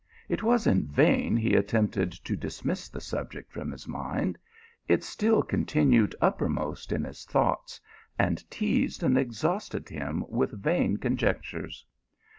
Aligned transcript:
It 0.27 0.41
was 0.41 0.65
in 0.65 0.87
vain 0.87 1.37
he 1.37 1.53
attempted 1.53 2.11
to 2.11 2.35
dismiss 2.35 2.89
the 2.89 2.99
subject 2.99 3.51
from 3.51 3.71
his 3.71 3.87
mind; 3.87 4.39
it 4.87 5.03
still 5.03 5.43
continued 5.43 6.15
uppermost 6.19 6.91
in 6.91 7.03
his 7.03 7.23
thoughts, 7.23 7.79
?,nd 8.19 8.49
teased 8.49 9.03
and 9.03 9.15
exhausted 9.15 9.89
him 9.89 10.25
with 10.27 10.59
vain 10.59 10.97
conjectures. 10.97 11.85